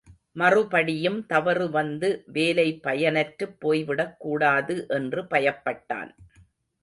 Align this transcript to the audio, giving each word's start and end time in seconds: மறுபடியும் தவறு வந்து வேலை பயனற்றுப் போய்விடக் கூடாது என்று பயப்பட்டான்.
மறுபடியும் 0.31 1.25
தவறு 1.25 1.69
வந்து 1.69 2.23
வேலை 2.25 2.79
பயனற்றுப் 2.83 3.59
போய்விடக் 3.59 4.17
கூடாது 4.17 4.85
என்று 4.87 5.23
பயப்பட்டான். 5.23 6.11